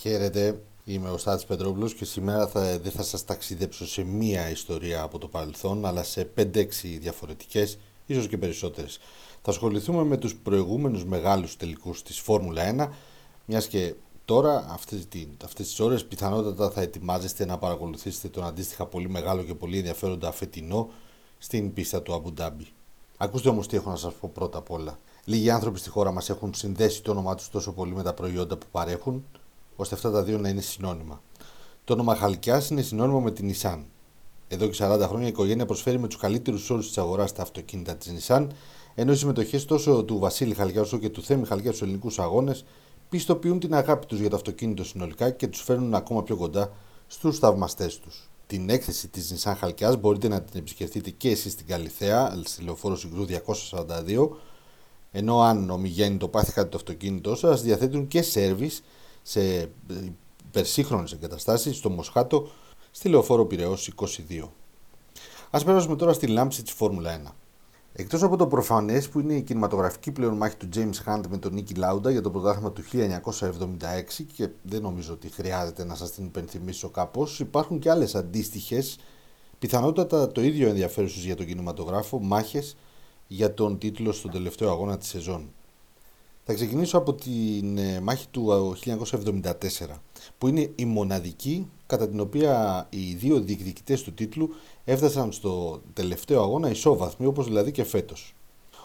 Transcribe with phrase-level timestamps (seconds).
[0.00, 5.02] Χαίρετε, είμαι ο Στάτης Πετρόπουλος και σήμερα θα, δεν θα σας ταξιδέψω σε μία ιστορία
[5.02, 6.64] από το παρελθόν αλλά σε 5-6
[6.98, 8.98] διαφορετικές, ίσως και περισσότερες.
[9.42, 12.88] Θα ασχοληθούμε με τους προηγούμενους μεγάλους τελικούς της Φόρμουλα 1
[13.46, 13.94] μιας και
[14.24, 15.06] τώρα αυτές,
[15.44, 20.32] αυτές τις ώρες πιθανότατα θα ετοιμάζεστε να παρακολουθήσετε τον αντίστοιχα πολύ μεγάλο και πολύ ενδιαφέροντα
[20.32, 20.90] φετινό
[21.38, 22.66] στην πίστα του Αμπου Ντάμπι.
[23.16, 24.98] Ακούστε όμως τι έχω να σας πω πρώτα απ' όλα.
[25.24, 28.56] Λίγοι άνθρωποι στη χώρα μας έχουν συνδέσει το όνομά τους τόσο πολύ με τα προϊόντα
[28.56, 29.24] που παρέχουν
[29.80, 31.22] ώστε αυτά τα δύο να είναι συνώνυμα.
[31.84, 33.78] Το όνομα Χαλκιάς είναι συνώνυμο με την Nissan.
[34.48, 37.96] Εδώ και 40 χρόνια η οικογένεια προσφέρει με τους καλύτερους όρους της αγοράς τα αυτοκίνητα
[37.96, 38.46] της Nissan,
[38.94, 42.64] ενώ οι συμμετοχές τόσο του Βασίλη Χαλκιάς όσο και του Θέμη Χαλκιάς στους ελληνικούς αγώνες
[43.08, 46.72] πιστοποιούν την αγάπη τους για το αυτοκίνητο συνολικά και τους φέρνουν ακόμα πιο κοντά
[47.06, 48.30] στους θαυμαστές τους.
[48.46, 52.96] Την έκθεση της Nissan Χαλκιάς μπορείτε να την επισκεφτείτε και εσείς στην Καλιθέα, στη λεωφόρο
[52.96, 54.28] Συγκρού 242,
[55.10, 58.82] ενώ αν ομιγέννητο πάθει κάτι το αυτοκίνητό σας, διαθέτουν και σερβις
[59.22, 59.70] σε
[60.46, 62.48] υπερσύγχρονες εγκαταστάσεις στο Μοσχάτο
[62.90, 64.48] στη Λεωφόρο Πυραιός 22.
[65.50, 67.30] Ας περάσουμε τώρα στη λάμψη της Φόρμουλα 1.
[67.92, 71.52] Εκτός από το προφανές που είναι η κινηματογραφική πλέον μάχη του James Hunt με τον
[71.52, 76.24] Νίκη Λάουντα για το πρωτάθλημα του 1976 και δεν νομίζω ότι χρειάζεται να σας την
[76.24, 78.98] υπενθυμίσω κάπως, υπάρχουν και άλλες αντίστοιχες,
[79.58, 82.76] πιθανότατα το ίδιο ενδιαφέρουσες για τον κινηματογράφο, μάχες
[83.26, 85.50] για τον τίτλο στον τελευταίο αγώνα της σεζόν.
[86.50, 89.52] Θα ξεκινήσω από την ε, μάχη του 1974,
[90.38, 94.50] που είναι η μοναδική κατά την οποία οι δύο διεκδικητές του τίτλου
[94.84, 98.34] έφτασαν στο τελευταίο αγώνα ισόβαθμοι, όπως δηλαδή και φέτος.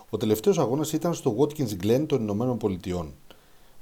[0.09, 3.13] Ο τελευταίος αγώνας ήταν στο Watkins Glen των Ηνωμένων Πολιτειών.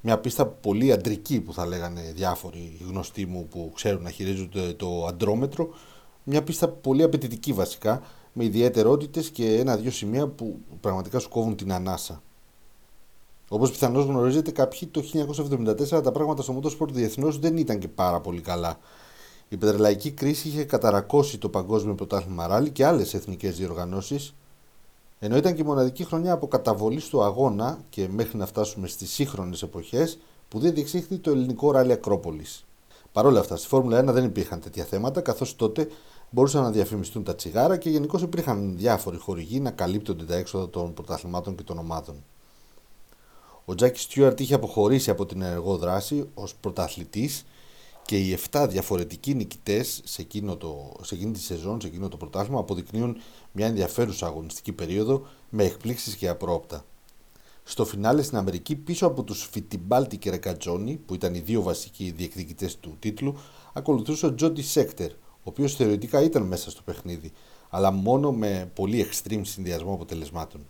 [0.02, 5.06] Μια πίστα πολύ αντρική που θα λέγανε διάφοροι γνωστοί μου που ξέρουν να χειρίζονται το
[5.06, 5.70] αντρόμετρο.
[6.24, 8.02] Μια πίστα πολύ απαιτητική βασικά,
[8.34, 12.22] με ιδιαιτερότητες και ένα-δυο σημεία που πραγματικά σου κόβουν την ανάσα.
[13.48, 15.04] Όπως πιθανώς γνωρίζετε, κάποιοι το
[15.96, 18.80] 1974 τα πράγματα στο motorsport διεθνώς δεν ήταν και πάρα πολύ καλά.
[19.50, 24.36] Η πετρελαϊκή κρίση είχε καταρακώσει το Παγκόσμιο Πρωτάθλημα Ράλι και άλλες εθνικές διοργανώσεις,
[25.20, 29.12] ενώ ήταν και η μοναδική χρονιά από καταβολή στο αγώνα και μέχρι να φτάσουμε στις
[29.12, 32.66] σύγχρονες εποχές που δεν διεξήχθη το ελληνικό ράλι Ακρόπολης.
[33.12, 35.88] Παρ' όλα αυτά, στη Φόρμουλα 1 δεν υπήρχαν τέτοια θέματα, καθώς τότε
[36.30, 40.94] μπορούσαν να διαφημιστούν τα τσιγάρα και γενικώς υπήρχαν διάφοροι χορηγοί να καλύπτονται τα έξοδα των
[40.94, 42.24] πρωταθλημάτων και των ομάδων.
[43.66, 47.46] Ο Τζάκι Στιούαρτ είχε αποχωρήσει από την ενεργό δράση ως πρωταθλητής
[48.06, 52.18] και οι 7 διαφορετικοί νικητές σε, εκείνο το, σε εκείνη τη σεζόν, σε εκείνο το
[52.18, 53.18] πρωτάθλημα αποδεικνύουν
[53.52, 56.86] μια ενδιαφέρουσα αγωνιστική περίοδο με εκπλήξεις και απρόπτα.
[57.64, 62.12] Στο φινάλε στην Αμερική, πίσω από τους Φιτιμπάλτη και Ρεκατζόνι, που ήταν οι δύο βασικοί
[62.12, 63.38] διεκδικητές του τίτλου,
[63.74, 67.32] ακολουθούσε ο Τζόντι Σέκτερ, ο οποίος θεωρητικά ήταν μέσα στο παιχνίδι,
[67.70, 70.66] αλλά μόνο με πολύ extreme συνδυασμό αποτελεσμάτων.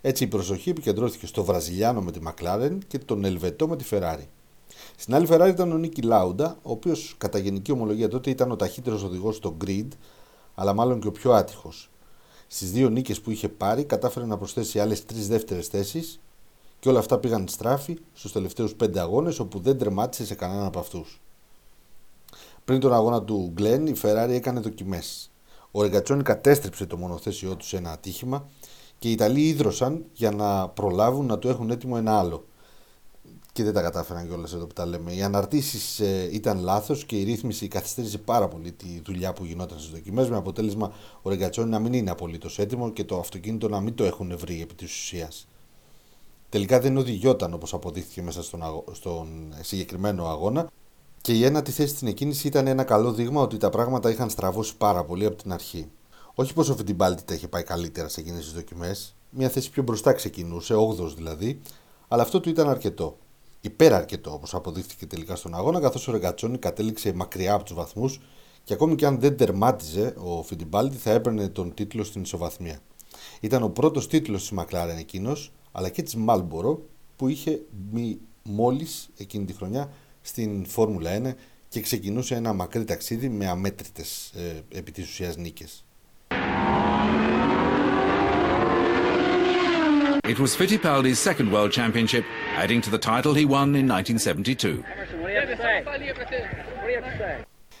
[0.00, 4.26] Έτσι η προσοχή επικεντρώθηκε στο Βραζιλιάνο με τη McLaren και τον Ελβετό με τη Ferrari.
[4.96, 8.56] Στην άλλη Ferrari ήταν ο Νίκη Λάουντα, ο οποίος κατά γενική ομολογία τότε ήταν ο
[8.56, 9.88] ταχύτερος οδηγός στο grid,
[10.54, 11.90] αλλά μάλλον και ο πιο άτυχος.
[12.46, 16.20] Στις δύο νίκες που είχε πάρει, κατάφερε να προσθέσει άλλες τρεις δεύτερες θέσεις
[16.80, 20.78] και όλα αυτά πήγαν στράφη στους τελευταίους πέντε αγώνες, όπου δεν τερμάτισε σε κανέναν από
[20.78, 21.20] αυτούς.
[22.64, 25.30] Πριν τον αγώνα του Glenn, η Ferrari έκανε δοκιμές.
[25.70, 28.48] Ο Ρεγκατσόνι κατέστρεψε το μονοθέσιό του σε ένα ατύχημα
[29.04, 32.44] και οι Ιταλοί ίδρωσαν για να προλάβουν να το έχουν έτοιμο ένα άλλο.
[33.52, 35.12] Και δεν τα κατάφεραν κιόλας εδώ που τα λέμε.
[35.12, 39.78] Οι αναρτήσεις ε, ήταν λάθος και η ρύθμιση καθυστέρησε πάρα πολύ τη δουλειά που γινόταν
[39.78, 40.30] στις δοκιμές.
[40.30, 44.04] Με αποτέλεσμα ο Ρεγκατσόνι να μην είναι απολύτως έτοιμο και το αυτοκίνητο να μην το
[44.04, 45.48] έχουν βρει επί της ουσίας.
[46.48, 48.60] Τελικά δεν οδηγιόταν όπως αποδείχθηκε μέσα στον,
[48.92, 50.70] στον συγκεκριμένο αγώνα.
[51.20, 54.76] Και η ένατη θέση στην εκκίνηση ήταν ένα καλό δείγμα ότι τα πράγματα είχαν στραβώσει
[54.76, 55.88] πάρα πολύ από την αρχή.
[56.34, 59.82] Όχι πως ο Φιντιμπάλτη τα είχε πάει καλύτερα σε εκείνες τις δοκιμές, μια θέση πιο
[59.82, 61.60] μπροστά ξεκινούσε, 8 δηλαδή,
[62.08, 63.18] αλλά αυτό του ήταν αρκετό.
[63.60, 68.20] Υπέρα αρκετό όπω αποδείχθηκε τελικά στον αγώνα, καθώς ο Ρεγκατσόνη κατέληξε μακριά από τους βαθμούς
[68.64, 72.80] και ακόμη και αν δεν τερμάτιζε, ο Φιντιμπάλτη θα έπαιρνε τον τίτλο στην ισοβαθμία.
[73.40, 76.82] Ήταν ο πρώτος τίτλος της Μακλάρεν εκείνος, αλλά και της Μάλμπορο,
[77.16, 77.62] που είχε
[78.42, 81.34] μόλις εκείνη τη χρονιά στην Φόρμουλα 1
[81.68, 85.83] και ξεκινούσε ένα μακρύ ταξίδι με αμέτρητες ε, επί της ουσίας νίκες.
[90.32, 92.24] It was Fittipaldi's second World Championship,
[92.62, 94.82] adding to the title he won in 1972.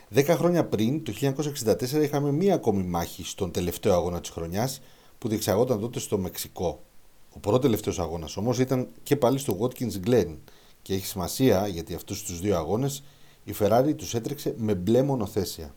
[0.08, 4.80] Δέκα χρόνια πριν, το 1964, είχαμε μία ακόμη μάχη στον τελευταίο αγώνα της χρονιάς
[5.18, 6.82] που διεξαγόταν τότε στο Μεξικό.
[7.30, 10.36] Ο πρώτος τελευταίος αγώνας όμως ήταν και πάλι στο Watkins Glen
[10.82, 13.02] και έχει σημασία γιατί αυτούς τους δύο αγώνες
[13.44, 15.74] η Ferrari τους έτρεξε με μπλε μονοθέσια.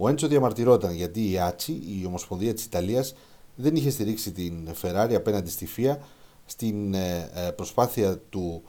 [0.00, 3.14] Ο Έντσο διαμαρτυρόταν γιατί η Άτσι, η Ομοσπονδία της Ιταλίας,
[3.54, 5.96] δεν είχε στηρίξει την Ferrari απέναντι στη FIA
[6.44, 8.62] στην ε, ε, προσπάθεια του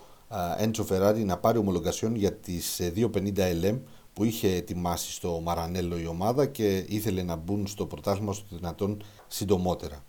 [0.58, 3.80] Έντσο Φεράρι να πάρει ομολογασιόν για τις 250 ε, LM
[4.14, 9.04] που είχε ετοιμάσει στο Μαρανέλο η ομάδα και ήθελε να μπουν στο πρωτάθλημα στο δυνατόν
[9.28, 10.04] συντομότερα.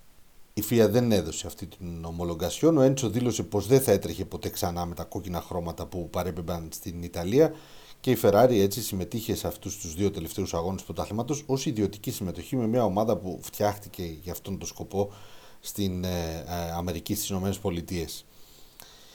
[0.55, 2.77] Η ΦΙΑ δεν έδωσε αυτή την homologation.
[2.77, 6.69] Ο Έντσο δήλωσε πως δεν θα έτρεχε ποτέ ξανά με τα κόκκινα χρώματα που παρέπεμπαν
[6.73, 7.53] στην Ιταλία
[8.01, 12.11] και η Ferrari έτσι συμμετείχε σε αυτούς τους δύο τελευταίους αγώνες του πρωταθλήματος ως ιδιωτική
[12.11, 15.13] συμμετοχή με μια ομάδα που φτιάχτηκε για αυτόν τον σκοπό
[15.61, 18.07] στην ε, ε, Αμερική, στις ΗΠΑ.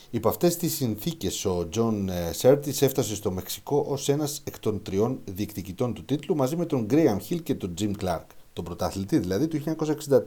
[0.09, 4.81] Υπό αυτές τις συνθήκες, ο Τζον ε, Σέρτις έφτασε στο Μεξικό ως ένας εκ των
[4.81, 9.17] τριών διεκδικητών του τίτλου μαζί με τον Γκρέαμ Χιλ και τον Τζιμ Κλάρκ, τον πρωταθλητή
[9.17, 9.63] δηλαδή του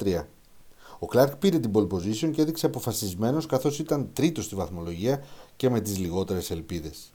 [0.00, 0.24] 1963.
[0.98, 5.24] Ο Κλάρκ πήρε την pole position και έδειξε αποφασισμένος καθώς ήταν τρίτος στη βαθμολογία
[5.56, 7.12] και με τις λιγότερες ελπίδες.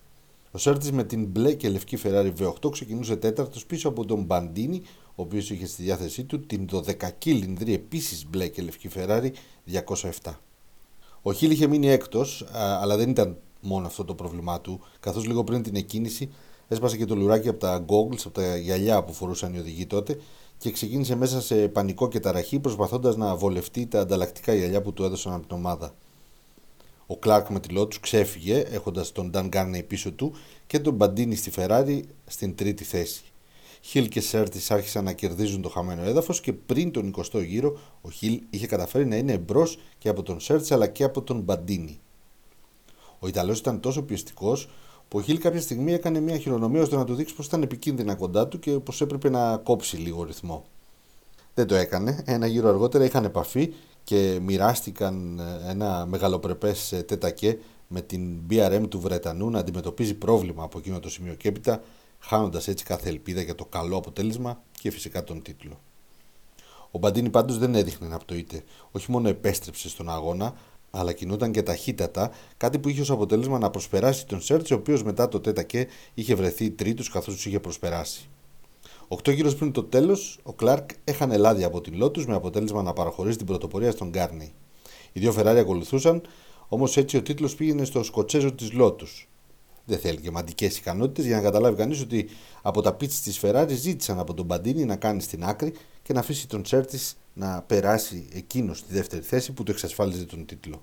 [0.56, 4.82] Ο Σέρτη με την μπλε και λευκή Ferrari V8 ξεκινούσε τέταρτος πίσω από τον Μπαντίνι,
[5.06, 9.30] ο οποίος είχε στη διάθεσή του την 12 κυλινδρή επίσης μπλε και λευκή Ferrari
[10.24, 10.34] 207.
[11.22, 15.44] Ο Χίλ είχε μείνει έκτος, αλλά δεν ήταν μόνο αυτό το πρόβλημά του, καθώς λίγο
[15.44, 16.30] πριν την εκκίνηση
[16.68, 20.20] έσπασε και το λουράκι από τα goggles, από τα γυαλιά που φορούσαν οι οδηγοί τότε
[20.58, 25.04] και ξεκίνησε μέσα σε πανικό και ταραχή προσπαθώντας να βολευτεί τα ανταλλακτικά γυαλιά που του
[25.04, 25.96] έδωσαν από την ομάδα.
[27.14, 30.36] Ο Κλάρκ με τη Lotus ξέφυγε έχοντας τον Νταν Γκέρνεϊ πίσω του
[30.68, 33.24] και τον Μπαντίνι στη Φεράρι στην τρίτη θέση.
[33.82, 38.10] Χιλ και Σέρτις άρχισαν να κερδίζουν το χαμένο έδαφος και πριν τον 20ο γύρο ο
[38.10, 39.68] Χιλ είχε καταφέρει να είναι εμπρό
[39.98, 42.00] και από τον Σέρτις αλλά και από τον Μπαντίνι.
[43.20, 44.70] Ο Ιταλός ήταν τόσο πιεστικός
[45.08, 48.16] που ο Χιλ κάποια στιγμή έκανε μια χειρονομία ώστε να του δείξει πως ήταν επικίνδυνα
[48.16, 50.66] κοντά του και πως έπρεπε να κόψει λίγο ρυθμό.
[51.54, 52.24] Δεν το έκανε.
[52.26, 57.58] Ένα γύρο αργότερα είχαν επαφή και μοιράστηκαν ε, ένα μεγαλοπρεπές ε, τέτακε
[57.88, 61.82] με την BRM του Βρετανού να αντιμετωπίζει πρόβλημα από εκείνο το σημείο και έπειτα,
[62.20, 65.80] χάνοντας έτσι κάθε ελπίδα για το καλό αποτέλεσμα και φυσικά τον τίτλο.
[66.92, 68.64] Ο Μπαντίνη πάντως δεν έδειχνε να πτωείται.
[68.92, 70.54] Όχι μόνο επέστρεψε στον αγώνα,
[70.92, 75.04] αλλά κινούταν και ταχύτατα, κάτι που είχε ως αποτέλεσμα να προσπεράσει τον Σέρτ, ο οποίος
[75.04, 78.30] μετά το τέτακε είχε βρεθεί τρίτος καθώς τους είχε προσπεράσει.
[79.14, 82.94] Οκτώ γύρω πριν το τέλος, ο Κλάρκ έχανε λάδι από την Lotus με αποτέλεσμα να
[82.94, 84.54] παραχωρήσει την πρωτοπορία στον Γκάρνι.
[85.14, 86.22] Οι δύο Φεράρι ακολουθούσαν,
[86.68, 89.26] όμως έτσι ο τίτλος πήγαινε στο Σκοτσέζο της Lotus.
[89.86, 92.30] Δεν θέλει και μαντικές ικανότητες για να καταλάβει κανείς ότι
[92.62, 95.74] από τα πίτση της Ferrari ζήτησαν από τον Μπαντίνη να κάνει στην άκρη
[96.04, 97.00] και να αφήσει τον Τσέρτη
[97.34, 100.82] να περάσει εκείνος στη δεύτερη θέση που του εξασφάλιζε τον τίτλο.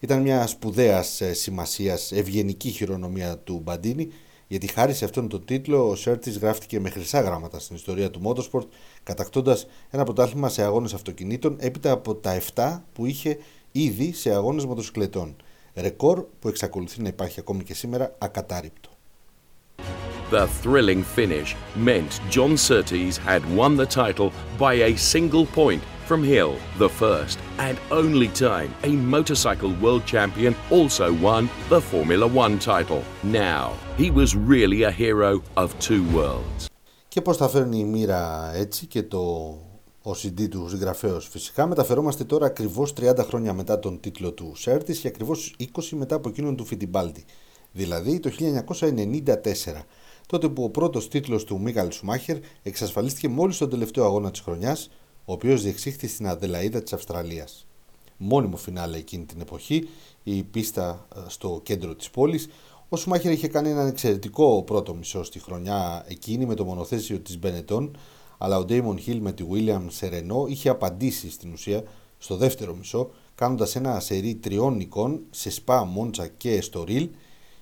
[0.00, 4.08] Ήταν μια σπουδαία ε, σημασίας ευγενική χειρονομία του Μπαντίνη
[4.48, 8.20] γιατί χάρη σε αυτόν τον τίτλο ο Σέρτη γράφτηκε με χρυσά γράμματα στην ιστορία του
[8.24, 8.66] Motorsport,
[9.02, 13.38] κατακτώντας ένα πρωτάθλημα σε αγώνες αυτοκινήτων έπειτα από τα 7 που είχε
[13.72, 15.36] ήδη σε αγώνες μοτοσυκλετών.
[15.74, 18.90] Ρεκόρ που εξακολουθεί να υπάρχει ακόμη και σήμερα ακατάρρυπτο.
[20.30, 21.56] The thrilling finish
[21.86, 26.52] meant John Surtees had won the title by a single point from Hill,
[26.84, 33.02] the first and only time a motorcycle world champion also won the Formula One title.
[33.22, 33.66] Now,
[34.00, 36.66] he was really a hero of two worlds.
[37.08, 39.18] Και πώς θα φέρνει η μοίρα έτσι και το
[40.02, 44.98] ο CD του συγγραφέως φυσικά μεταφερόμαστε τώρα ακριβώς 30 χρόνια μετά τον τίτλο του Σέρτης
[44.98, 47.24] και ακριβώς 20 μετά από εκείνον του Φιτιμπάλτη,
[47.72, 49.82] δηλαδή το 1994
[50.26, 54.90] τότε που ο πρώτος τίτλος του Μίκαλ Σουμάχερ εξασφαλίστηκε μόλις στον τελευταίο αγώνα της χρονιάς
[55.28, 57.66] ο οποίος διεξήχθη στην Αδελαίδα της Αυστραλίας.
[58.16, 59.88] Μόνιμο φινάλε εκείνη την εποχή,
[60.22, 62.48] η πίστα ε, στο κέντρο της πόλης.
[62.88, 67.38] Ο Σουμάχερ είχε κάνει έναν εξαιρετικό πρώτο μισό στη χρονιά εκείνη με το μονοθέσιο της
[67.38, 67.96] Μπενετών,
[68.38, 71.82] αλλά ο Ντέιμον Χιλ με τη William Σερενό είχε απαντήσει στην ουσία
[72.18, 77.08] στο δεύτερο μισό, κάνοντας ένα σερί τριών νικών σε Σπα, Μόντσα και Εστορίλ,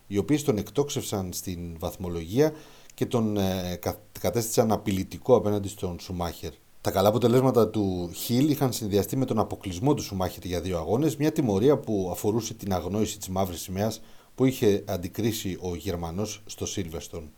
[0.07, 2.53] οι οποίες τον εκτόξευσαν στην βαθμολογία
[2.95, 3.79] και τον ε,
[4.21, 6.51] κατέστησαν απειλητικό απέναντι στον Σουμάχερ.
[6.87, 11.17] Τα καλά αποτελέσματα του Χιλ είχαν συνδυαστεί με τον αποκλεισμό του Σουμάχερ για δύο αγώνες,
[11.17, 14.01] μια τιμωρία που αφορούσε την αγνόηση της μαύρης σημαίας
[14.35, 17.31] που είχε αντικρίσει ο Γερμανός στο Σίλβεστον.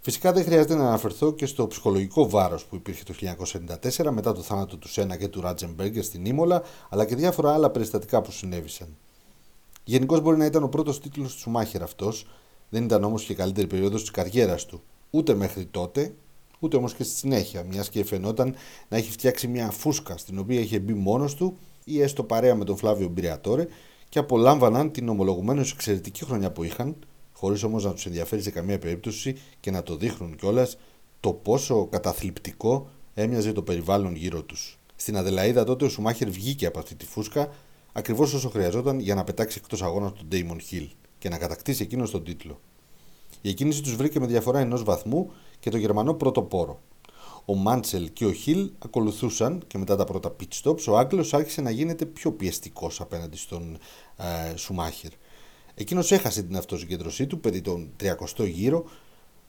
[0.00, 3.14] Φυσικά δεν χρειάζεται να αναφερθώ και στο ψυχολογικό βάρος που υπήρχε το
[4.04, 7.70] 1994 μετά το θάνατο του Σένα και του Ράτζεμπεργκερ στην Ήμολα, αλλά και διάφορα άλλα
[7.70, 8.96] περιστατικά που συνέβησαν.
[9.84, 12.26] Γενικώς μπορεί να ήταν ο πρώτος τίτλος του Σουμάχερ αυτός,
[12.68, 14.82] δεν ήταν όμως και η καλύτερη περίοδος της καριέρας του.
[15.10, 16.14] Ούτε μέχρι τότε,
[16.64, 18.54] ούτε όμως και στη συνέχεια, μιας και φαινόταν
[18.88, 22.64] να έχει φτιάξει μια φούσκα στην οποία είχε μπει μόνος του ή έστω παρέα με
[22.64, 23.66] τον Φλάβιο Μπριατόρε
[24.08, 26.96] και απολάμβαναν την ομολογουμένως εξαιρετική χρονιά που είχαν,
[27.32, 30.76] χωρίς όμως να τους ενδιαφέρει σε καμία περίπτωση και να το δείχνουν κιόλας
[31.20, 34.78] το πόσο καταθλιπτικό έμοιαζε το περιβάλλον γύρω τους.
[34.96, 37.48] Στην Αδελαίδα τότε ο Σουμάχερ βγήκε από αυτή τη φούσκα
[37.92, 42.10] ακριβώς όσο χρειαζόταν για να πετάξει εκτός αγώνας τον Ντέιμον Χιλ και να κατακτήσει εκείνος
[42.10, 42.60] τον τίτλο.
[43.40, 45.32] Η εκκίνηση τους βρήκε με διαφορά ενός βαθμού
[45.64, 46.80] και το Γερμανό πρωτοπόρο.
[47.44, 51.60] Ο Μάντσελ και ο Χιλ ακολουθούσαν και μετά τα πρώτα pit stops ο Άγγλος άρχισε
[51.60, 53.78] να γίνεται πιο πιεστικός απέναντι στον
[54.16, 55.10] ε, Σουμάχερ.
[55.74, 58.84] Εκείνος έχασε την αυτοσυγκέντρωσή του περί τον 30ο γύρο,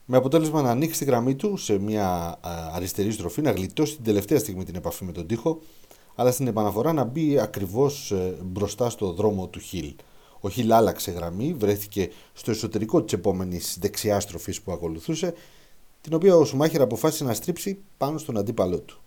[0.05, 2.39] με αποτέλεσμα να ανοίξει τη γραμμή του σε μια
[2.73, 5.59] αριστερή στροφή, να γλιτώσει την τελευταία στιγμή την επαφή με τον τοίχο,
[6.15, 9.93] αλλά στην επαναφορά να μπει ακριβώς ε, μπροστά στο δρόμο του Χιλ.
[10.39, 15.33] Ο Χιλ άλλαξε γραμμή, βρέθηκε στο εσωτερικό της επόμενης δεξιάς στροφής που ακολουθούσε,
[16.05, 19.01] την οποία ο Σουμάχερ αποφάσισε να στρίψει πάνω στον αντίπαλό του.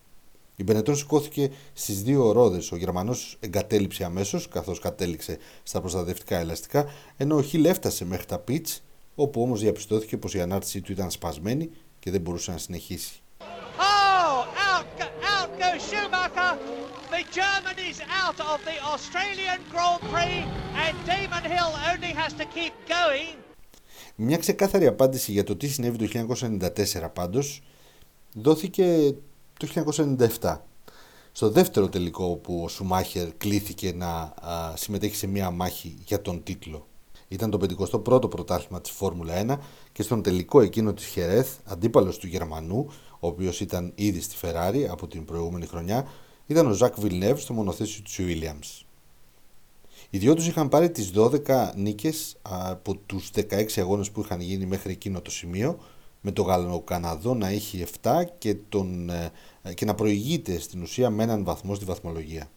[0.57, 2.73] Η Μπενετών σηκώθηκε στις δύο ρόδες.
[2.73, 6.87] Ο Γερμανός εγκατέλειψε αμέσως, καθώς κατέληξε στα προστατευτικά ελαστικά,
[7.17, 8.83] ενώ ο Χιλ έφτασε μέχρι τα πιτς,
[9.15, 13.23] όπου όμως διαπιστώθηκε πως η ανάρτησή του ήταν σπασμένη και δεν μπορούσε να συνεχίσει.
[13.41, 14.87] Oh, out,
[15.33, 16.53] out goes Schumacher.
[17.15, 20.39] The German is out of the Australian Grand Prix
[20.85, 23.48] and Damon Hill only has to keep going.
[24.21, 27.63] Μια ξεκάθαρη απάντηση για το τι συνέβη το 1994 πάντως
[28.35, 29.15] δόθηκε
[29.59, 29.69] το
[30.41, 30.57] 1997.
[31.33, 34.35] Στο δεύτερο τελικό που ο Σουμάχερ κλήθηκε να
[34.75, 36.87] συμμετέχει σε μια μάχη για τον τίτλο.
[37.29, 37.59] Ήταν το
[38.05, 39.59] 51ο πρωτάθλημα της Φόρμουλα 1
[39.93, 42.87] και στον τελικό εκείνο της Χερέθ, αντίπαλος του Γερμανού,
[43.21, 46.09] ο οποίος ήταν ήδη στη Φεράρι από την προηγούμενη χρονιά,
[46.47, 48.87] ήταν ο Ζακ Βιλνεύ στο μονοθέσιο του Williams.
[50.11, 54.67] Οι δυο τους είχαν πάρει τις 12 νίκες από τους 16 αγώνες που είχαν γίνει
[54.67, 55.79] μέχρι εκείνο το σημείο
[56.21, 59.33] με τον Γαλλοκαναδό να έχει 7 και, τον, ε,
[59.75, 62.51] και να προηγείται στην ουσία με έναν βαθμό στη βαθμολογία.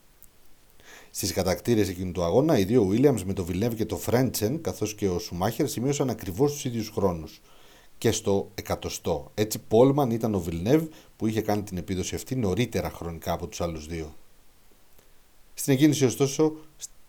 [1.11, 4.95] Στις κατακτήρες εκείνου του αγώνα, οι δύο Williams με τον Βιλνεύ και τον Φρέντσεν, καθώς
[4.95, 7.41] και ο Σουμάχερ, σημείωσαν ακριβώς τους ίδιους χρόνους.
[7.97, 9.31] Και στο εκατοστό.
[9.33, 13.61] Έτσι, Πόλμαν ήταν ο Βιλνεύ που είχε κάνει την επίδοση αυτή νωρίτερα χρονικά από τους
[13.61, 14.15] άλλους δύο.
[15.53, 16.53] Στην εκκίνηση, ωστόσο,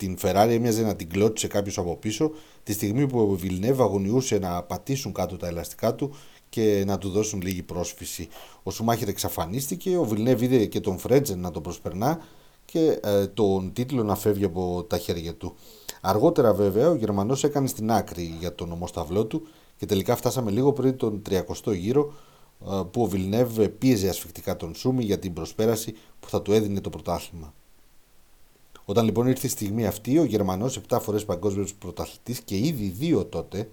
[0.03, 2.31] στην Ferrari έμοιαζε να την κλώτησε κάποιος από πίσω,
[2.63, 6.15] τη στιγμή που ο Βιλνεύ αγωνιούσε να πατήσουν κάτω τα ελαστικά του
[6.49, 8.29] και να του δώσουν λίγη πρόσφυση.
[8.63, 12.21] Ο Σουμάχερ εξαφανίστηκε, ο Βιλνεύ είδε και τον Φρέτζεν να τον προσπερνά
[12.65, 15.55] και ε, τον τίτλο να φεύγει από τα χέρια του.
[16.01, 20.73] Αργότερα βέβαια ο Γερμανός έκανε στην άκρη για τον ομοσταυλό του και τελικά φτάσαμε λίγο
[20.73, 22.13] πριν τον 30ο γύρο
[22.67, 26.81] ε, που ο Βιλνεύ πίεζε ασφικτικά τον Σούμι για την προσπέραση που θα του έδινε
[26.81, 27.55] το πρωτάθλημα.
[28.85, 33.25] Όταν λοιπόν ήρθε η στιγμή αυτή, ο Γερμανός 7 φορές παγκόσμιος πρωταθλητής και ήδη δύο
[33.25, 33.71] τότε,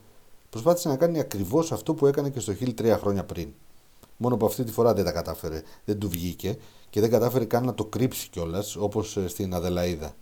[0.49, 3.49] προσπάθησε να κάνει ακριβώς αυτό που έκανε και στο Χιλ τρία χρόνια πριν.
[4.17, 6.57] Μόνο που αυτή τη φορά δεν τα κατάφερε, δεν του βγήκε
[6.89, 10.13] και δεν κατάφερε καν να το κρύψει κιόλας, όπως ε, στην Αδελαίδα.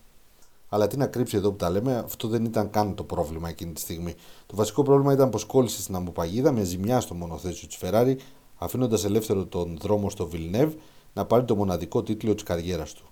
[0.70, 3.74] Αλλά τι να κρύψει εδώ που τα λέμε, αυτό δεν ήταν καν το πρόβλημα εκείνη
[3.74, 4.16] τη στιγμή.
[4.46, 8.16] Το βασικό πρόβλημα ήταν πως κόλλησε στην Αμποπαγίδα με ζημιά στο μονοθέσιο της Ferrari,
[8.58, 10.78] αφήνοντας ελεύθερο τον δρόμο στο Βιλνεύ
[11.14, 13.06] να πάρει το μοναδικό τίτλο της καριέρας του.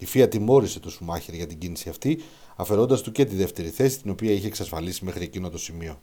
[0.00, 2.22] Η Φία τιμώρησε το Σουμάχερ για την κίνηση αυτή,
[2.56, 6.00] αφαιρώντα του και τη δεύτερη θέση, την οποία είχε εξασφαλίσει μέχρι εκείνο το σημείο.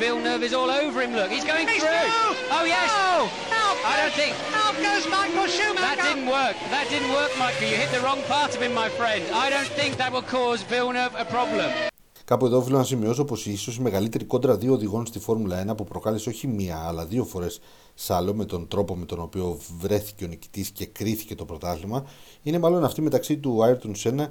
[0.00, 1.12] Villeneuve is all over him.
[1.18, 2.08] Look, he's going he's through.
[2.08, 2.56] through.
[2.56, 2.88] Oh yes.
[3.06, 3.22] Oh,
[3.62, 4.32] out I don't think.
[4.62, 5.86] Out goes Michael Schumacher.
[5.88, 6.56] That didn't work.
[6.76, 7.66] That didn't work, Michael.
[7.70, 9.22] You hit the wrong part of him, my friend.
[9.44, 11.89] I don't think that will cause Villeneuve a problem.
[12.30, 15.76] Κάπου εδώ οφείλω να σημειώσω πως ίσως η μεγαλύτερη κόντρα δύο οδηγών στη Φόρμουλα 1
[15.76, 17.60] που προκάλεσε όχι μία αλλά δύο φορές
[17.94, 22.04] σάλο με τον τρόπο με τον οποίο βρέθηκε ο νικητής και κρίθηκε το πρωτάθλημα
[22.42, 24.30] είναι μάλλον αυτή μεταξύ του Άιρτον Σένα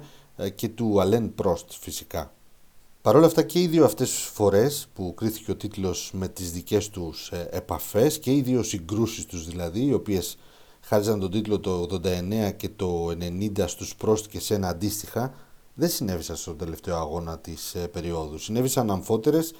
[0.54, 2.32] και του Αλέν Πρόστ φυσικά.
[3.02, 6.88] Παρ' όλα αυτά και οι δύο αυτές φορές που κρίθηκε ο τίτλος με τις δικές
[6.88, 10.38] τους ε, επαφές και οι δύο συγκρούσεις τους δηλαδή, οι οποίες
[10.80, 15.34] χάριζαν τον τίτλο το 89 και το 90 στους Πρόστ και Σένα αντίστοιχα,
[15.80, 18.38] δεν συνέβησαν στον τελευταίο αγώνα της ε, περίοδου.
[18.38, 19.54] Συνέβησαν αμφότερες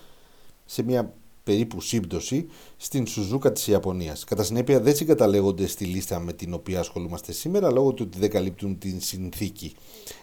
[0.64, 2.46] σε μια περίπου σύμπτωση
[2.76, 4.24] στην Σουζούκα της Ιαπωνίας.
[4.24, 8.30] Κατά συνέπεια δεν συγκαταλέγονται στη λίστα με την οποία ασχολούμαστε σήμερα λόγω του ότι δεν
[8.30, 9.74] καλύπτουν την συνθήκη.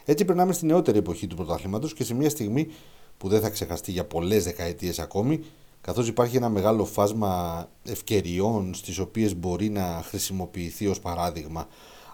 [0.04, 2.68] Έτσι περνάμε στη νεότερη εποχή του πρωταθλήματος και σε μια στιγμή
[3.16, 5.40] που δεν θα ξεχαστεί για πολλές δεκαετίες ακόμη
[5.80, 11.66] καθώς υπάρχει ένα μεγάλο φάσμα ευκαιριών στις οποίες μπορεί να χρησιμοποιηθεί ως παράδειγμα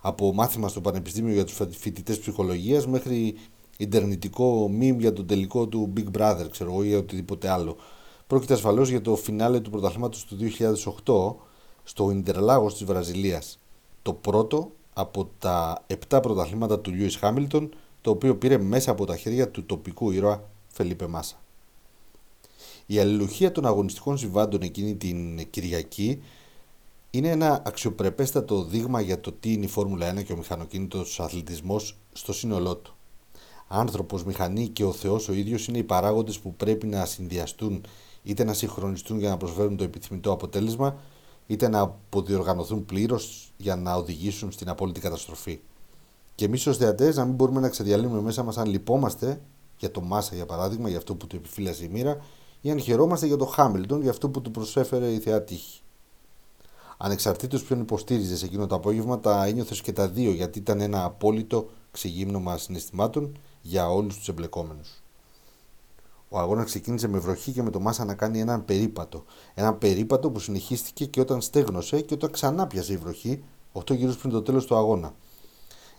[0.07, 3.35] από μάθημα στο Πανεπιστήμιο για τους φοιτητές ψυχολογίας μέχρι
[3.77, 7.77] ιντερνετικό meme για τον τελικό του Big Brother ξέρω εγώ ή οτιδήποτε άλλο.
[8.27, 10.37] Πρόκειται ασφαλώς για το φινάλε του πρωταθλήματος του
[11.05, 11.45] 2008
[11.85, 13.59] στο Ιντερλάγος της Βραζιλίας.
[14.03, 17.69] Το πρώτο από τα 7 πρωταθλήματα του Lewis Hamilton
[18.01, 21.37] το οποίο πήρε μέσα από τα χέρια του τοπικού ήρωα Φελίπε Μάσα.
[22.87, 26.23] Η αλληλουχία των αγωνιστικών συμβάντων εκείνη την Κυριακή
[27.11, 31.99] είναι ένα αξιοπρεπέστατο δείγμα για το τι είναι η Φόρμουλα 1 και ο μηχανοκίνητος αθλητισμός
[32.13, 32.97] στο σύνολό του.
[33.69, 37.85] Άνθρωπος, μηχανή και ο Θεός ο ίδιος είναι οι παράγοντες που πρέπει να συνδυαστούν
[38.23, 40.97] είτε να συγχρονιστούν για να προσφέρουν το επιθυμητό αποτέλεσμα
[41.47, 45.61] είτε να αποδιοργανωθούν πλήρως για να οδηγήσουν στην απόλυτη καταστροφή.
[46.35, 49.41] Και εμείς ως θεατές να μην μπορούμε να ξεδιαλύνουμε μέσα μας αν λυπόμαστε
[49.79, 52.17] για το Μάσα για παράδειγμα, για αυτό που του επιφύλασε η μοίρα,
[52.61, 55.81] ή αν χαιρόμαστε για το Χάμιλτον για αυτό που του προσέφερε η θεά τύχη.
[56.97, 61.05] Ανεξαρτήτως ποιον υποστήριζες σε εκείνο το απόγευμα, τα ένιωθες και τα δύο γιατί ήταν ένα
[61.05, 65.03] απόλυτο ξεγύμνομα συναισθημάτων για όλους τους εμπλεκόμενους.
[66.29, 69.25] Ο αγώνας ξεκίνησε με βροχή και με το Μάσα να κάνει έναν περίπατο.
[69.55, 74.17] Έναν περίπατο που συνεχίστηκε και όταν στέγνωσε και όταν ξανά πιασε η βροχή, 8 γύρους
[74.17, 75.15] πριν το τέλος του αγώνα.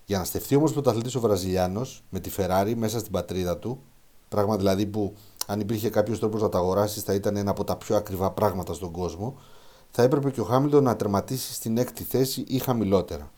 [0.06, 3.82] Για να στεφθεί όμως πρωταθλητής ο Βραζιλιάνος με τη Ferrari μέσα στην πατρίδα του,
[4.30, 5.14] πράγμα δηλαδή που
[5.48, 8.74] αν υπήρχε κάποιος τρόπος να τα αγοράσει θα ήταν ένα από τα πιο ακριβά πράγματα
[8.74, 9.38] στον κόσμο,
[9.92, 13.32] θα έπρεπε και ο Χάμιλτον να τερματίσει στην έκτη θέση ή χαμηλότερα.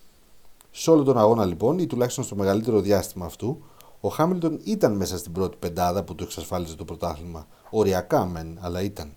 [0.72, 3.64] Σε όλο τον αγώνα λοιπόν, ή τουλάχιστον στο μεγαλύτερο διάστημα αυτού,
[4.00, 7.48] ο Χάμιλτον ήταν μέσα στην πρώτη πεντάδα που του εξασφάλιζε το πρωτάθλημα.
[7.70, 9.16] Οριακά μεν, αλλά ήταν.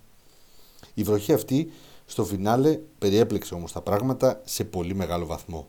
[0.93, 1.71] Η βροχή αυτή
[2.05, 5.67] στο φινάλε περιέπλεξε όμως τα πράγματα σε πολύ μεγάλο βαθμό.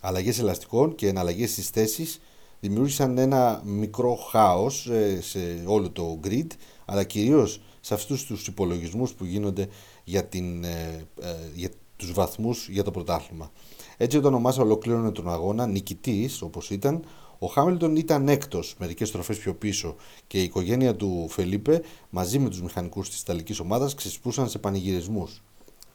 [0.00, 2.20] Αλλαγές ελαστικών και εναλλαγές στις θέσεις
[2.60, 6.46] δημιούργησαν ένα μικρό χάος ε, σε όλο το grid,
[6.84, 9.68] αλλά κυρίως σε αυτούς τους υπολογισμούς που γίνονται
[10.04, 13.50] για, την, ε, ε, για τους βαθμούς για το πρωτάθλημα.
[13.96, 17.04] Έτσι όταν ο Μάσα ολοκλήρωνε τον αγώνα, νικητής όπως ήταν,
[17.44, 19.96] ο Χάμιλτον ήταν έκτος μερικές στροφές πιο πίσω
[20.26, 25.42] και η οικογένεια του Φελίπε μαζί με τους μηχανικούς της Ιταλικής ομάδας ξεσπούσαν σε πανηγυρισμούς.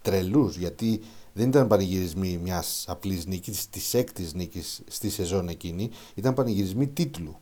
[0.01, 1.01] Τρελούς γιατί
[1.34, 7.36] δεν ήταν πανηγυρισμοί μιας απλής νίκης, της έκτης νίκης στη σεζόν εκείνη, ήταν πανηγυρισμοί τίτλου.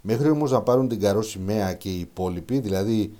[0.00, 3.12] Μέχρι όμως να πάρουν την καρό σημαία και οι υπόλοιποι, δηλαδή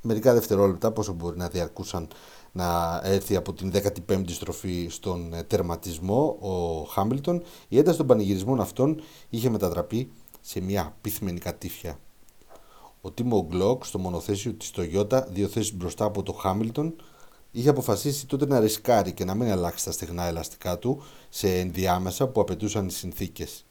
[0.00, 2.08] μερικά δευτερόλεπτα, πόσο μπορεί να διαρκούσαν
[2.56, 3.72] να έρθει από την
[4.08, 10.60] 15η στροφή στον ε, τερματισμό ο Χάμιλτον, η ένταση των πανηγυρισμών αυτών είχε μετατραπεί σε
[10.60, 11.98] μια πίθμενη κατήφια.
[13.00, 16.94] Ο Τίμο Γκλοκ στο μονοθέσιο της Toyota, δύο θέσεις μπροστά από το Χάμιλτον,
[17.50, 22.26] είχε αποφασίσει τότε να ρισκάρει και να μην αλλάξει τα στεγνά ελαστικά του σε ενδιάμεσα
[22.28, 23.66] που απαιτούσαν οι συνθήκες.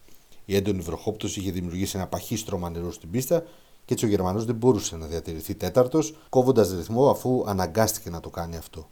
[0.45, 3.43] Η έντονη βροχόπτωση είχε δημιουργήσει ένα παχύστρωμα νερού στην πίστα
[3.93, 8.29] και έτσι ο Γερμανός δεν μπορούσε να διατηρηθεί τέταρτος, κόβοντας ρυθμό αφού αναγκάστηκε να το
[8.29, 8.87] κάνει αυτό.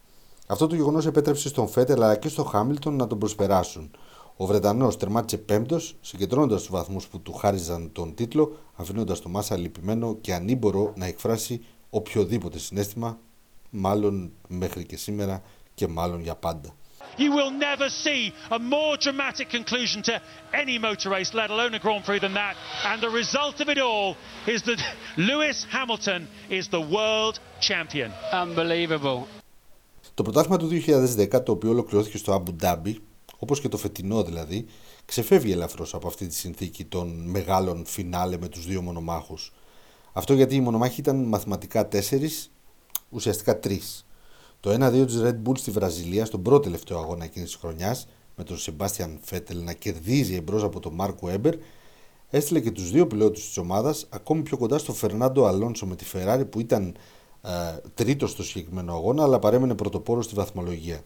[0.48, 3.92] Αυτό το γεγονός επέτρεψε στον Φέτελ αλλά και στον Χάμιλτον να τον προσπεράσουν.
[4.38, 9.58] Ο Βρετανός τερμάτισε πέμπτος, συγκεντρώνοντας τους βαθμούς που του χάριζαν τον τίτλο, αφήνοντας το Μάσα
[9.58, 13.20] λυπημένο και ανήμπορο να εκφράσει οποιοδήποτε συνέστημα,
[13.70, 15.42] μάλλον μέχρι και σήμερα
[15.74, 16.70] και μάλλον για πάντα.
[17.18, 20.22] You will never see a more dramatic conclusion to
[20.54, 22.56] any motor race, let alone a Grand Prix, than that.
[22.86, 24.16] And the result of it all
[24.48, 24.80] is that
[25.18, 28.12] Lewis Hamilton is the world champion.
[28.34, 29.28] Unbelievable.
[30.14, 32.96] Το πρωτάθλημα του 2010, το οποίο ολοκληρώθηκε στο Abu Dhabi,
[33.40, 34.66] όπως και το φετινό δηλαδή,
[35.06, 39.54] ξεφεύγει ελαφρώς από αυτή τη συνθήκη των μεγάλων φινάλε με τους δύο μονομάχους.
[40.14, 42.52] Αυτό γιατί οι μονομάχοι ήταν μαθηματικά τέσσερις,
[43.10, 44.06] ουσιαστικά τρεις.
[44.62, 48.44] Το 1-2 της Red Bull στη Βραζιλία στον πρώτο τελευταίο αγώνα εκείνης της χρονιάς, με
[48.44, 51.56] τον Σεμπάστιαν Φέτελ να κερδίζει εμπρός από τον Μάρκο Έμπερ,
[52.30, 56.06] έστειλε και τους δύο πιλότους της ομάδας ακόμη πιο κοντά στο Φερνάντο Αλόνσο με τη
[56.14, 56.96] Ferrari που ήταν
[57.42, 57.50] ε,
[57.94, 61.02] τρίτος στο συγκεκριμένο αγώνα, αλλά παρέμενε πρωτοπόρος στη βαθμολογία.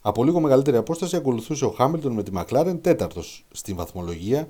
[0.00, 4.48] Από λίγο μεγαλύτερη απόσταση ακολουθούσε ο Χάμιλτον με τη Μακλάρεν τέταρτος στην βαθμολογία,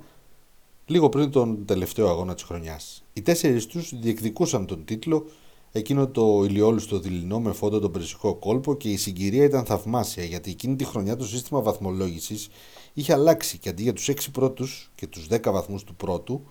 [0.86, 3.04] λίγο πριν τον τελευταίο αγώνα της χρονιάς.
[3.12, 5.26] Οι τέσσερις τους διεκδικούσαν τον τίτλο
[5.72, 10.50] εκείνο το ηλιόλουστο δειλινό με φόντο τον περσικό κόλπο και η συγκυρία ήταν θαυμάσια γιατί
[10.50, 12.48] εκείνη τη χρονιά το σύστημα βαθμολόγησης
[12.92, 16.42] είχε αλλάξει και αντί για τους 6 πρώτους και τους 10 βαθμούς του πρώτου,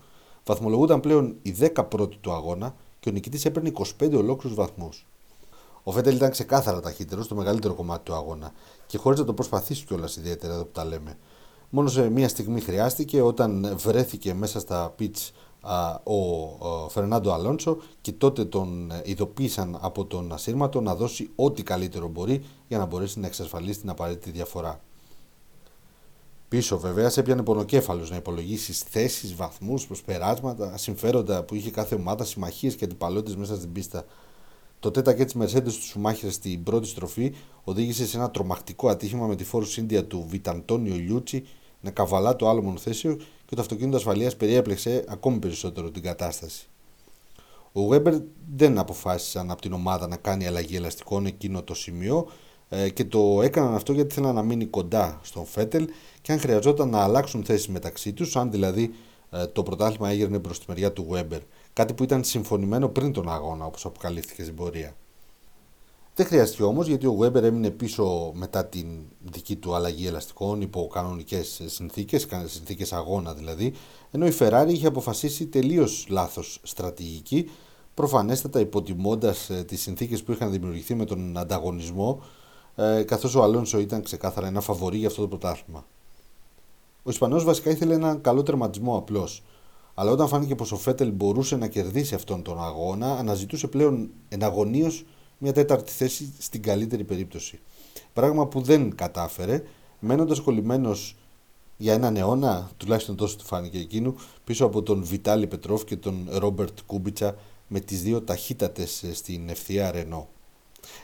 [0.46, 5.06] βαθμολογούνταν πλέον οι 10 πρώτοι του αγώνα και ο νικητής έπαιρνε 25 ολόκληρους βαθμούς.
[5.84, 8.54] Ο Φέτελ ήταν ξεκάθαρα ταχύτερος στο μεγαλύτερο κομμάτι του αγώνα
[8.86, 11.18] και χωρίς να το προσπαθήσει κιόλας ιδιαίτερα εδώ που τα λέμε.
[11.70, 15.30] Μόνο σε μία στιγμή χρειάστηκε όταν βρέθηκε μέσα στα pitch
[16.04, 22.08] ο Φερνάντο Αλόνσο και τότε τον ε, ειδοποίησαν από τον ασύρματο να δώσει ό,τι καλύτερο
[22.08, 24.82] μπορεί για να μπορέσει να εξασφαλίσει την απαραίτητη διαφορά.
[26.48, 32.24] Πίσω βέβαια σε έπιανε πονοκέφαλος να υπολογίσεις θέσεις, βαθμούς, προσπεράσματα, συμφέροντα που είχε κάθε ομάδα,
[32.24, 34.06] συμμαχίες και αντιπαλότητες μέσα στην πίστα.
[34.80, 39.28] Το τέτα και της Mercedes του Σουμάχερ στην πρώτη στροφή οδήγησε σε ένα τρομακτικό ατύχημα
[39.28, 41.44] με τη φόρου Ίνδια του Βιταντόνιο Λιούτσι
[41.82, 43.20] να καβαλά το άλλο μονοθέσιο
[43.52, 46.68] και το αυτοκίνητο ασφαλείας περιέπλεξε ακόμη περισσότερο την κατάσταση.
[47.72, 48.14] Ο Βέμπερ
[48.56, 52.28] δεν αποφάσισαν από την ομάδα να κάνει αλλαγή ελαστικών εκείνο το σημείο
[52.70, 55.88] ε, και το έκαναν αυτό γιατί ήθελαν να μείνει κοντά στον Φέτελ
[56.22, 58.94] και αν χρειαζόταν να αλλάξουν θέσεις μεταξύ τους, αν δηλαδή
[59.30, 61.40] ε, το πρωτάθλημα έγερνε προς τη μεριά του Βέμπερ.
[61.74, 64.96] Κάτι που ήταν συμφωνημένο πριν τον αγώνα, όπως αποκαλύφθηκε στην πορεία.
[66.16, 68.88] Δεν χρειάστηκε όμως γιατί ο Weber έμεινε πίσω μετά την
[69.32, 73.74] δική του αλλαγή ελαστικών υπό κανονικές συνθήκες, συνθήκες αγώνα δηλαδή,
[74.12, 77.50] ενώ η Ferrari είχε αποφασίσει τελείως λάθος στρατηγική,
[77.94, 82.24] προφανέστατα υποτιμώντας ε, τις συνθήκες που είχαν δημιουργηθεί με τον ανταγωνισμό,
[82.76, 85.86] ε, καθώς ο Αλόνσο ήταν ξεκάθαρα ένα φαβορή για αυτό το πρωτάθλημα.
[87.04, 89.44] Ο Ισπανός βασικά ήθελε ένα καλό τερματισμό απλώς.
[89.94, 95.06] Αλλά όταν φάνηκε πως ο Φέτελ μπορούσε να κερδίσει αυτόν τον αγώνα, αναζητούσε πλέον εναγωνίως
[95.42, 97.60] μια τέταρτη θέση στην καλύτερη περίπτωση.
[98.14, 99.64] Πράγμα που δεν κατάφερε,
[100.00, 101.16] μένοντας κολλημένος
[101.78, 106.28] για έναν αιώνα, τουλάχιστον τόσο του φάνηκε εκείνου, πίσω από τον Βιτάλη Πετρόφ και τον
[106.32, 107.36] Ρόμπερτ Κούμπιτσα
[107.68, 110.28] με τις δύο ταχύτατες στην ευθεία Ρενό.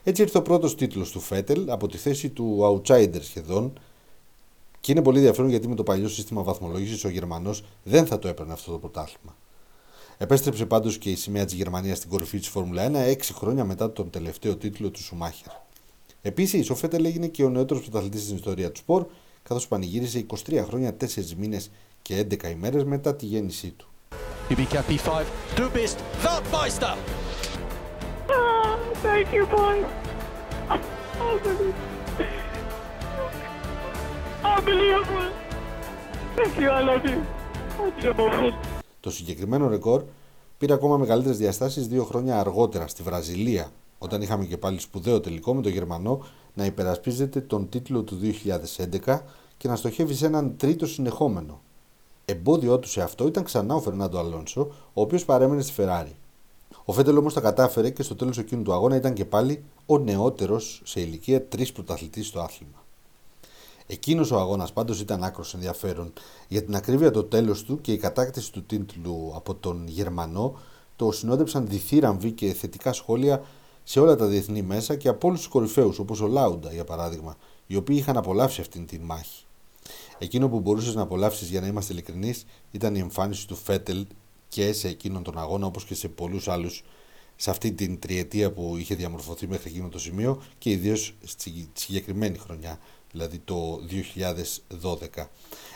[0.04, 3.80] Έτσι ήρθε ο πρώτος τίτλος του Φέτελ από τη θέση του outsider σχεδόν
[4.80, 8.28] και είναι πολύ ενδιαφέρον γιατί με το παλιό σύστημα βαθμολόγησης ο Γερμανός δεν θα το
[8.28, 9.36] έπαιρνε αυτό το πρωτάθλημα.
[10.20, 13.92] Επέστρεψε πάντως και η σημαία της Γερμανίας στην κορυφή της Φόρμουλα 1 έξι χρόνια μετά
[13.92, 15.52] τον τελευταίο τίτλο του Σουμάχερ.
[16.22, 19.06] Επίσης, ο Φέτελ έγινε και ο νεότερος πρωταθλητής στην ιστορία του σπορ,
[19.44, 23.88] καθώς πανηγύρισε 23 χρόνια, 4 μήνες και 11 ημέρες μετά τη γέννησή του.
[24.50, 25.26] P5,
[25.58, 26.96] du bist Weltmeister!
[28.30, 29.76] Oh, thank you, boy.
[34.56, 35.30] Unbelievable.
[36.38, 37.20] Thank you, I love you.
[39.08, 40.04] Το συγκεκριμένο ρεκόρ
[40.58, 45.56] πήρε ακόμα μεγαλύτερες διαστάσεις δύο χρόνια αργότερα στη Βραζιλία, όταν είχαμε και πάλι σπουδαίο τελικό
[45.56, 48.20] με τον Γερμανό να υπερασπίζεται τον τίτλο του
[49.06, 49.20] 2011
[49.58, 51.62] και να στοχεύει σε έναν τρίτο συνεχόμενο.
[52.26, 54.62] Εμπόδιό του σε αυτό ήταν ξανά ο Φερνάντο Αλόνσο,
[54.94, 56.16] ο οποίος παρέμενε στη Φεράρι.
[56.86, 59.98] Ο Φέτελ όμως τα κατάφερε και στο τέλος εκείνου του αγώνα ήταν και πάλι ο
[59.98, 62.86] νεότερος σε ηλικία τρεις πρωταθλητής στο άθλημα.
[63.88, 66.14] Εκείνος ο αγώνας πάντως ήταν άκρος ενδιαφέρον
[66.48, 70.60] για την ακρίβεια το τέλος του και η κατάκτηση του τίτλου από τον Γερμανό
[70.96, 73.44] το συνόδεψαν διθύραμβοι και θετικά σχόλια
[73.84, 77.38] σε όλα τα διεθνή μέσα και από όλους τους κορυφαίους όπως ο Λάουντα για παράδειγμα,
[77.68, 79.46] οι οποίοι είχαν απολαύσει αυτήν την μάχη.
[80.18, 84.06] Εκείνο που μπορούσες να απολαύσεις για να είμαστε ειλικρινείς ήταν η εμφάνιση του Φέτελ
[84.48, 86.84] και σε εκείνον τον αγώνα όπως και σε πολλούς άλλους
[87.36, 92.38] σε αυτή την τριετία που είχε διαμορφωθεί μέχρι εκείνο το σημείο και ιδίως στη συγκεκριμένη
[92.38, 92.80] χρονιά,
[93.12, 93.80] δηλαδή το
[95.18, 95.26] 2012.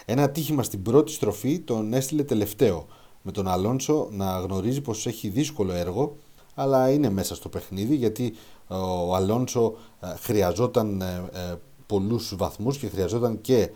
[0.06, 2.88] Ένα ατύχημα στην πρώτη στροφή τον έστειλε τελευταίο,
[3.22, 6.18] με τον Αλόνσο να γνωρίζει πως έχει δύσκολο έργο
[6.56, 8.34] αλλά είναι μέσα στο παιχνίδι γιατί
[8.70, 13.70] ε, ο Αλόνσο ε, χρειαζόταν ε, πολλούς βαθμούς και χρειαζόταν και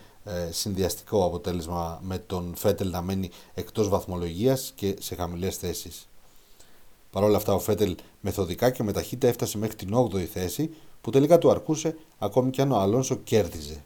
[0.49, 6.09] συνδυαστικό αποτέλεσμα με τον Φέτελ να μένει εκτός βαθμολογίας και σε χαμηλές θέσεις.
[7.11, 10.69] Παρ' όλα αυτά ο Φέτελ μεθοδικά και με ταχύτητα έφτασε μέχρι την 8η θέση
[11.05, 13.83] που τελικά του αρκούσε ακόμη και αν ο Αλόνσο κέρδιζε.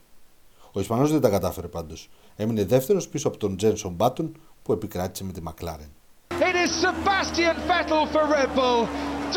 [0.71, 2.09] Ο Ισπανός δεν τα κατάφερε πάντως.
[2.35, 4.31] Έμεινε δεύτερος πίσω από τον Τζένσον Μπάτον
[4.63, 5.89] που επικράτησε με τη Μακλάρεν.
[6.29, 8.81] It is Sebastian Vettel for Red Bull.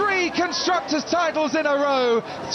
[0.00, 2.06] Three constructors titles in a row.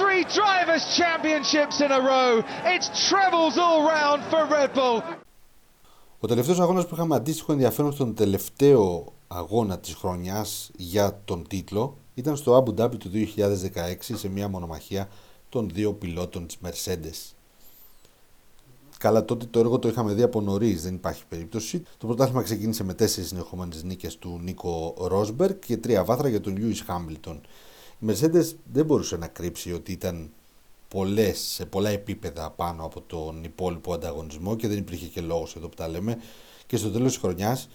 [0.02, 2.32] Three drivers championships in a row.
[2.74, 4.98] It's trebles all round for Red Bull.
[6.20, 11.98] Ο τελευταίος αγώνας που είχαμε αντίστοιχο ενδιαφέρον στον τελευταίο αγώνα της χρονιάς για τον τίτλο
[12.18, 15.10] ήταν στο Abu Dhabi του 2016 σε μια μονομαχία
[15.50, 17.34] των δύο πιλότων της Mercedes.
[18.98, 21.84] Καλά, τότε το έργο το είχαμε δει από νωρίς, δεν υπάρχει περίπτωση.
[21.98, 26.58] Το πρωτάθλημα ξεκίνησε με τέσσερις συνεχόμενες νίκες του Νίκο Ρόσμπερκ και τρία βάθρα για τον
[26.58, 27.42] Λιούι Χάμπιλτον.
[28.00, 30.30] Η Mercedes δεν μπορούσε να κρύψει ότι ήταν
[30.88, 35.68] πολλές, σε πολλά επίπεδα πάνω από τον υπόλοιπο ανταγωνισμό και δεν υπήρχε και λόγος εδώ
[35.70, 36.18] που τα λέμε.
[36.68, 37.70] Και στο τέλος της χρονιάς,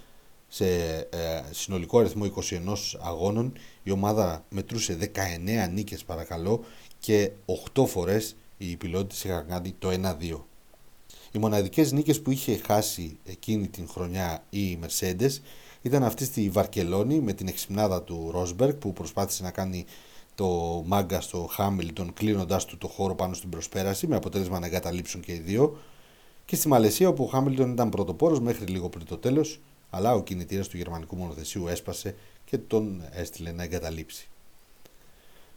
[0.55, 0.67] σε
[1.11, 6.65] ε, συνολικό αριθμό 21 αγώνων, η ομάδα μετρούσε 19 νίκες παρακαλώ
[6.99, 7.31] και
[7.75, 10.41] 8 φορές οι πιλότε είχαν κάνει το 1-2.
[11.33, 15.31] Οι μοναδικές νίκες που είχε χάσει εκείνη την χρονιά η Mercedes
[15.83, 19.85] ήταν αυτή στη Βαρκελόνη με την εξυπνάδα του Ρόσμπεργκ που προσπάθησε να κάνει
[20.35, 25.21] το μάγκα στο Χάμιλτον κλείνοντάς του το χώρο πάνω στην προσπέραση με αποτέλεσμα να εγκαταλείψουν
[25.21, 25.79] και οι δύο
[26.45, 29.61] και στη Μαλαισία όπου ο Χάμιλτον ήταν πρωτοπόρος μέχρι λίγο πριν το τέλος
[29.95, 34.29] αλλά ο κινητήρας του γερμανικού μονοθεσίου έσπασε και τον έστειλε να εγκαταλείψει.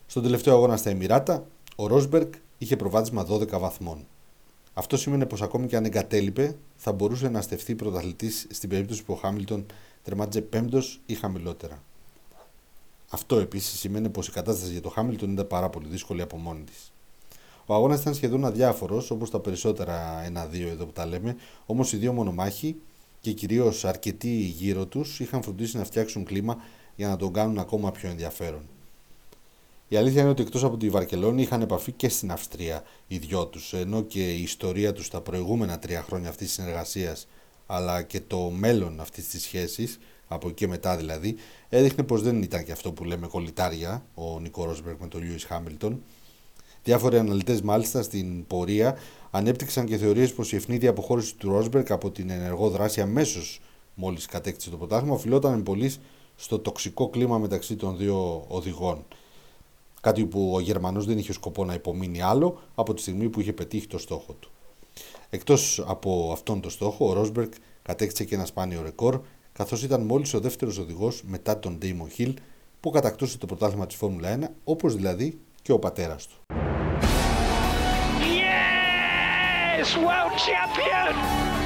[0.07, 4.05] Στον τελευταίο αγώνα στα Εμμυράτα, ο Ρόσμπεργκ είχε προβάδισμα 12 βαθμών.
[4.73, 9.13] Αυτό σημαίνει πως ακόμη και αν εγκατέλειπε, θα μπορούσε να στεφθεί πρωταθλητής στην περίπτωση που
[9.13, 9.65] ο Χάμιλτον
[10.03, 11.83] τερμάτιζε πέμπτος ή χαμηλότερα.
[13.09, 16.63] Αυτό επίσης σημαίνει πως η κατάσταση για το Χάμιλτον ήταν πάρα πολύ δύσκολη από μόνη
[16.63, 16.91] της.
[17.65, 21.97] Ο αγώνας ήταν σχεδόν αδιάφορος, όπως τα περισσότερα ένα-δύο εδώ που τα λέμε, όμως οι
[21.97, 22.75] δύο μονομάχοι
[23.25, 26.57] και κυρίως αρκετοί γύρω τους είχαν φροντίσει να φτιάξουν κλίμα
[26.95, 28.61] για να τον κάνουν ακόμα πιο ενδιαφέρον.
[29.88, 33.45] Η αλήθεια είναι ότι εκτός από τη Βαρκελόνη είχαν επαφή και στην Αυστρία οι δυο
[33.45, 37.27] τους, ενώ και η ιστορία τους τα προηγούμενα τρία χρόνια αυτής της συνεργασίας,
[37.65, 41.35] αλλά και το μέλλον αυτής της σχέσης, από εκεί μετά δηλαδή,
[41.69, 45.39] έδειχνε πως δεν ήταν και αυτό που λέμε κολλητάρια ο Νικό Ρόσμπεργκ με τον Λιούι
[45.39, 46.03] Χάμιλτον.
[46.85, 48.97] Διάφοροι αναλυτές, μάλιστα, στην πορεία
[49.31, 53.61] ανέπτυξαν και θεωρίες πως η ευνίδια αποχώρηση του Ρόσμπεργκ από την ενεργό δράση αμέσως
[53.95, 55.93] μόλις κατέκτησε το πρωτάθλημα οφειλόταν πολύ
[56.35, 59.05] στο τοξικό κλίμα μεταξύ των δύο οδηγών.
[60.01, 63.53] Κάτι που ο Γερμανός δεν είχε σκοπό να υπομείνει άλλο από τη στιγμή που είχε
[63.53, 64.49] πετύχει το στόχο του.
[65.29, 69.21] Εκτός από αυτόν τον στόχο, ο Ρόσμπεργκ κατέκτησε και ένα σπάνιο ρεκόρ,
[69.53, 72.33] καθώς ήταν μόλις ο δεύτερος οδηγός μετά τον Ντέιμον Χιλ
[72.79, 76.64] που κατακτούσε το πρωτάθλημα της Φόρμουλα 1, όπως δηλαδή και ο πατέρας του.
[79.93, 81.64] World Champion!